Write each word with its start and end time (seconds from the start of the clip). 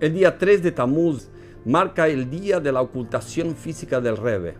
El 0.00 0.14
día 0.14 0.38
3 0.38 0.62
de 0.62 0.72
Tamuz 0.72 1.28
marca 1.66 2.08
el 2.08 2.30
día 2.30 2.58
de 2.58 2.72
la 2.72 2.80
ocultación 2.80 3.54
física 3.54 4.00
del 4.00 4.16
Rebe. 4.16 4.54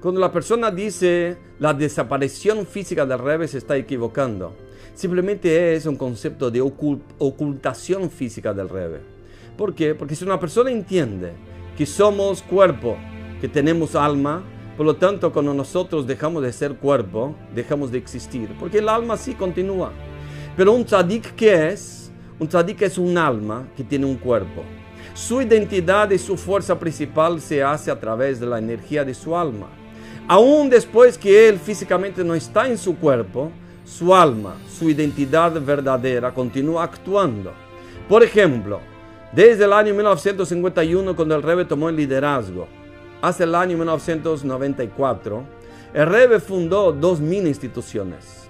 Cuando 0.00 0.20
la 0.20 0.30
persona 0.30 0.70
dice 0.70 1.36
la 1.58 1.74
desaparición 1.74 2.64
física 2.64 3.04
del 3.04 3.18
Rebe 3.18 3.48
se 3.48 3.58
está 3.58 3.76
equivocando. 3.76 4.54
Simplemente 4.94 5.74
es 5.74 5.84
un 5.86 5.96
concepto 5.96 6.48
de 6.48 6.60
ocultación 6.60 8.08
física 8.08 8.54
del 8.54 8.68
Rebe. 8.68 9.00
¿Por 9.56 9.74
qué? 9.74 9.96
Porque 9.96 10.14
si 10.14 10.24
una 10.24 10.38
persona 10.38 10.70
entiende 10.70 11.32
que 11.76 11.84
somos 11.84 12.40
cuerpo, 12.40 12.96
que 13.40 13.48
tenemos 13.48 13.96
alma, 13.96 14.44
por 14.76 14.86
lo 14.86 14.94
tanto 14.94 15.32
cuando 15.32 15.54
nosotros 15.54 16.06
dejamos 16.06 16.44
de 16.44 16.52
ser 16.52 16.76
cuerpo, 16.76 17.34
dejamos 17.52 17.90
de 17.90 17.98
existir. 17.98 18.54
Porque 18.60 18.78
el 18.78 18.88
alma 18.88 19.16
sí 19.16 19.34
continúa. 19.34 19.90
Pero 20.56 20.72
un 20.72 20.84
tzadik, 20.84 21.34
¿qué 21.34 21.70
es? 21.70 21.97
Un 22.40 22.46
tzadik 22.46 22.82
es 22.82 22.98
un 22.98 23.18
alma 23.18 23.66
que 23.76 23.82
tiene 23.82 24.06
un 24.06 24.14
cuerpo. 24.14 24.62
Su 25.12 25.42
identidad 25.42 26.08
y 26.10 26.18
su 26.18 26.36
fuerza 26.36 26.78
principal 26.78 27.40
se 27.40 27.64
hace 27.64 27.90
a 27.90 27.98
través 27.98 28.38
de 28.38 28.46
la 28.46 28.60
energía 28.60 29.04
de 29.04 29.12
su 29.12 29.36
alma. 29.36 29.66
Aún 30.28 30.70
después 30.70 31.18
que 31.18 31.48
él 31.48 31.58
físicamente 31.58 32.22
no 32.22 32.36
está 32.36 32.68
en 32.68 32.78
su 32.78 32.96
cuerpo, 32.96 33.50
su 33.84 34.14
alma, 34.14 34.54
su 34.68 34.88
identidad 34.88 35.60
verdadera 35.60 36.32
continúa 36.32 36.84
actuando. 36.84 37.52
Por 38.08 38.22
ejemplo, 38.22 38.78
desde 39.32 39.64
el 39.64 39.72
año 39.72 39.92
1951, 39.94 41.16
cuando 41.16 41.34
el 41.34 41.42
Rebbe 41.42 41.64
tomó 41.64 41.88
el 41.88 41.96
liderazgo, 41.96 42.68
hasta 43.20 43.42
el 43.42 43.56
año 43.56 43.76
1994, 43.76 45.42
el 45.92 46.06
Rebbe 46.06 46.38
fundó 46.38 46.92
dos 46.92 47.18
mini 47.18 47.48
instituciones. 47.48 48.48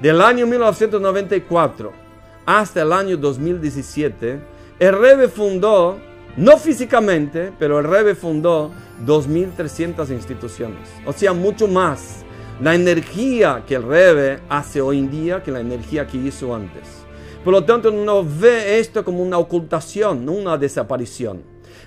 Del 0.00 0.20
año 0.20 0.48
1994 0.48 2.09
hasta 2.46 2.82
el 2.82 2.92
año 2.92 3.16
2017, 3.16 4.40
el 4.78 4.98
Rebbe 4.98 5.28
fundó, 5.28 5.98
no 6.36 6.56
físicamente, 6.56 7.52
pero 7.58 7.78
el 7.78 7.84
Rebbe 7.84 8.14
fundó 8.14 8.70
2.300 9.04 10.10
instituciones. 10.10 10.88
O 11.06 11.12
sea, 11.12 11.32
mucho 11.32 11.68
más 11.68 12.24
la 12.60 12.74
energía 12.74 13.64
que 13.66 13.74
el 13.76 13.82
Rebbe 13.82 14.40
hace 14.48 14.80
hoy 14.80 14.98
en 14.98 15.10
día 15.10 15.42
que 15.42 15.50
la 15.50 15.60
energía 15.60 16.06
que 16.06 16.18
hizo 16.18 16.54
antes. 16.54 17.00
Por 17.44 17.54
lo 17.54 17.64
tanto, 17.64 17.90
no 17.90 18.22
ve 18.22 18.78
esto 18.78 19.02
como 19.02 19.22
una 19.22 19.38
ocultación, 19.38 20.24
no 20.24 20.32
una 20.32 20.58
desaparición. 20.58 21.42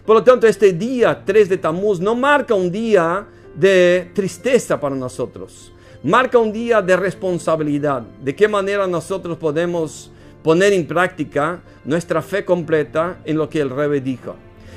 Por 0.05 0.15
lo 0.17 0.23
tanto, 0.23 0.47
este 0.47 0.73
día 0.73 1.23
3 1.23 1.49
de 1.49 1.57
Tammuz 1.57 1.99
no 1.99 2.15
marca 2.15 2.55
un 2.55 2.71
día 2.71 3.27
de 3.55 4.11
tristeza 4.13 4.79
para 4.79 4.95
nosotros. 4.95 5.71
Marca 6.03 6.37
un 6.37 6.51
día 6.51 6.81
de 6.81 6.97
responsabilidad. 6.97 8.01
De 8.21 8.35
qué 8.35 8.47
manera 8.47 8.87
nosotros 8.87 9.37
podemos 9.37 10.11
poner 10.43 10.73
en 10.73 10.85
práctica 10.85 11.61
nuestra 11.85 12.21
fe 12.21 12.43
completa 12.43 13.17
en 13.25 13.37
lo 13.37 13.49
que 13.49 13.61
el 13.61 13.69
Rebe 13.69 14.01
dijo. 14.01 14.35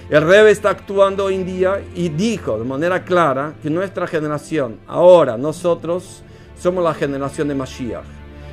El 0.08 0.22
Rebe 0.22 0.52
está 0.52 0.70
actuando 0.70 1.24
hoy 1.24 1.34
en 1.34 1.44
día 1.44 1.82
y 1.94 2.08
dijo 2.08 2.58
de 2.58 2.64
manera 2.64 3.04
clara 3.04 3.54
que 3.60 3.68
nuestra 3.68 4.06
generación, 4.06 4.78
ahora 4.86 5.36
nosotros, 5.36 6.22
somos 6.56 6.84
la 6.84 6.94
generación 6.94 7.48
de 7.48 7.56
Mashiach. 7.56 8.04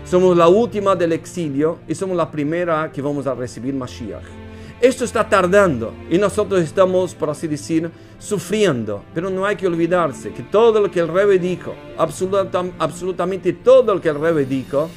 Somos 0.04 0.36
la 0.36 0.48
última 0.48 0.96
del 0.96 1.14
exilio 1.14 1.80
y 1.88 1.96
somos 1.96 2.18
la 2.18 2.30
primera 2.30 2.92
que 2.92 3.02
vamos 3.02 3.28
a 3.28 3.36
recibir 3.36 3.74
Mashiach. 3.74 4.24
Esto 4.82 5.06
está 5.06 5.30
tardando 5.30 5.94
y 6.10 6.18
nosotros 6.18 6.60
estamos, 6.62 7.16
por 7.16 7.30
así 7.30 7.48
decir, 7.48 7.90
sufriendo. 8.20 9.04
Pero 9.14 9.30
no 9.30 9.46
hay 9.46 9.56
que 9.56 9.68
olvidarse 9.68 10.32
que 10.32 10.44
todo 10.44 10.82
lo 10.82 10.92
que 10.92 11.00
el 11.00 11.08
Rebe 11.08 11.40
dijo, 11.40 11.74
absolutamente 11.98 13.54
todo 13.54 13.94
lo 13.94 14.02
que 14.02 14.10
el 14.10 14.20
Rebe 14.20 14.46
dijo, 14.46 14.90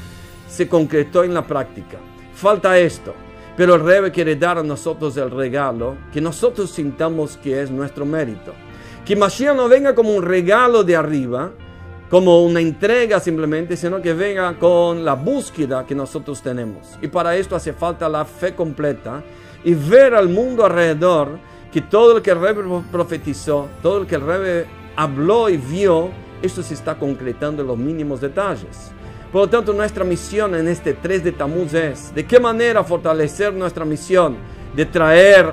se 0.48 0.68
concretó 0.68 1.24
en 1.24 1.34
la 1.34 1.46
práctica. 1.46 1.98
Falta 2.34 2.78
esto. 2.78 3.14
Pero 3.56 3.74
el 3.74 3.84
Rebe 3.84 4.10
quiere 4.10 4.36
dar 4.36 4.58
a 4.58 4.62
nosotros 4.62 5.16
el 5.16 5.30
regalo 5.30 5.96
que 6.12 6.20
nosotros 6.20 6.70
sintamos 6.70 7.38
que 7.38 7.62
es 7.62 7.70
nuestro 7.70 8.04
mérito. 8.04 8.52
Que 9.04 9.16
Mashiach 9.16 9.56
no 9.56 9.68
venga 9.68 9.94
como 9.94 10.10
un 10.10 10.22
regalo 10.22 10.84
de 10.84 10.94
arriba, 10.94 11.52
como 12.10 12.44
una 12.44 12.60
entrega 12.60 13.18
simplemente, 13.18 13.76
sino 13.76 14.02
que 14.02 14.12
venga 14.12 14.58
con 14.58 15.04
la 15.04 15.14
búsqueda 15.14 15.86
que 15.86 15.94
nosotros 15.94 16.42
tenemos. 16.42 16.98
Y 17.00 17.08
para 17.08 17.34
esto 17.34 17.56
hace 17.56 17.72
falta 17.72 18.08
la 18.08 18.26
fe 18.26 18.54
completa 18.54 19.22
y 19.64 19.74
ver 19.74 20.14
al 20.14 20.28
mundo 20.28 20.64
alrededor 20.64 21.38
que 21.72 21.80
todo 21.80 22.14
lo 22.14 22.22
que 22.22 22.30
el 22.30 22.40
Rebe 22.40 22.62
profetizó, 22.92 23.68
todo 23.82 24.00
lo 24.00 24.06
que 24.06 24.16
el 24.16 24.20
Rebe 24.20 24.66
habló 24.96 25.48
y 25.48 25.56
vio, 25.56 26.10
esto 26.42 26.62
se 26.62 26.74
está 26.74 26.98
concretando 26.98 27.62
en 27.62 27.68
los 27.68 27.78
mínimos 27.78 28.20
detalles. 28.20 28.92
Por 29.36 29.44
lo 29.44 29.50
tanto, 29.50 29.74
nuestra 29.74 30.02
misión 30.02 30.54
en 30.54 30.66
este 30.66 30.94
3 30.94 31.24
de 31.24 31.32
Tamuz 31.32 31.74
es 31.74 32.14
de 32.14 32.24
qué 32.24 32.40
manera 32.40 32.82
fortalecer 32.82 33.52
nuestra 33.52 33.84
misión 33.84 34.38
de 34.74 34.86
traer 34.86 35.52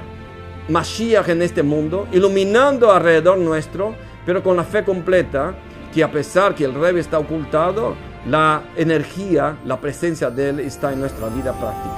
Mashiach 0.70 1.28
en 1.28 1.42
este 1.42 1.64
mundo, 1.64 2.08
iluminando 2.14 2.94
alrededor 2.94 3.38
nuestro, 3.40 3.94
pero 4.26 4.42
con 4.42 4.56
la 4.56 4.64
fe 4.64 4.86
completa 4.86 5.54
que 5.94 6.02
a 6.02 6.10
pesar 6.10 6.56
que 6.56 6.64
el 6.64 6.74
Rebe 6.74 7.02
está 7.02 7.20
ocultado, 7.20 7.98
la 8.26 8.62
energía, 8.78 9.58
la 9.66 9.78
presencia 9.82 10.30
de 10.30 10.52
Él 10.52 10.60
está 10.62 10.94
en 10.94 11.02
nuestra 11.02 11.28
vida 11.28 11.52
práctica. 11.52 11.93